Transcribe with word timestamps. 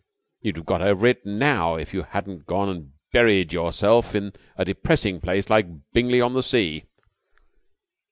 You'd 0.41 0.57
have 0.57 0.65
got 0.65 0.81
over 0.81 1.05
it 1.05 1.27
now 1.27 1.75
if 1.75 1.93
you 1.93 2.01
hadn't 2.01 2.47
gone 2.47 2.69
and 2.69 2.93
buried 3.13 3.53
yourself 3.53 4.15
in 4.15 4.33
a 4.57 4.65
depressing 4.65 5.21
place 5.21 5.47
like 5.47 5.67
Bingley 5.93 6.19
on 6.21 6.33
the 6.33 6.41
Sea." 6.41 6.85